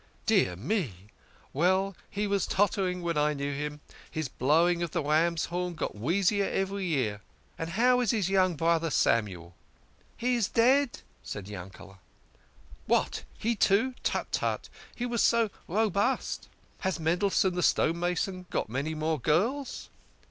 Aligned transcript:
"Dear 0.25 0.55
me! 0.55 1.09
Well, 1.53 1.95
he 2.09 2.25
was 2.25 2.47
tottering 2.47 3.03
when 3.03 3.19
I 3.19 3.35
knew 3.35 3.53
him. 3.53 3.81
His 4.09 4.29
blowing 4.29 4.81
of 4.81 4.89
the 4.89 5.03
ram's 5.03 5.45
horn 5.45 5.75
got 5.75 5.95
wheezier 5.95 6.51
every 6.51 6.85
year. 6.87 7.21
And 7.55 7.69
how 7.69 7.99
is 7.99 8.09
his 8.09 8.27
young 8.27 8.55
brother, 8.55 8.89
Samuel?"" 8.89 9.53
He 10.17 10.33
is 10.35 10.47
dead!" 10.47 11.01
said 11.31 11.45
Yankele." 11.47 11.99
What, 12.87 13.25
he 13.37 13.55
too! 13.55 13.93
Tut, 14.01 14.31
tut! 14.31 14.69
He 14.95 15.05
was 15.05 15.21
so 15.21 15.51
robust. 15.67 16.47
Has 16.79 16.99
Mendelssohn, 16.99 17.53
the 17.53 17.61
stonemason, 17.61 18.47
got 18.49 18.69
many 18.69 18.95
more 18.95 19.19
girls?" 19.19 19.91